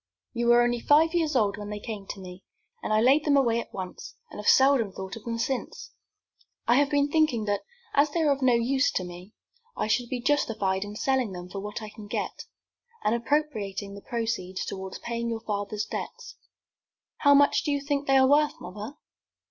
[0.33, 2.43] "You were only five years old when they came to me,
[2.81, 5.91] and I laid them away at once, and have seldom thought of them since.
[6.67, 7.61] I have been thinking that,
[7.93, 9.33] as they are of no use to me,
[9.77, 12.45] I should be justified in selling them for what I can get,
[13.03, 16.35] and appropriating the proceeds toward paying your father's debts."
[17.17, 18.95] "How much do you think they are worth, mother?"